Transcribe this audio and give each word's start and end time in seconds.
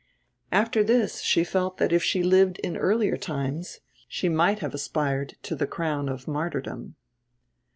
After 0.51 0.83
this 0.83 1.21
she 1.21 1.43
felt 1.43 1.77
that 1.77 1.93
if 1.93 2.03
she 2.03 2.21
had 2.21 2.25
lived 2.27 2.57
in 2.63 2.75
earlier 2.75 3.17
times 3.17 3.81
she 4.07 4.29
might 4.29 4.57
have 4.57 4.73
aspired 4.73 5.35
to 5.43 5.55
the 5.55 5.67
crown 5.67 6.09
of 6.09 6.27
martyrdom. 6.27 6.95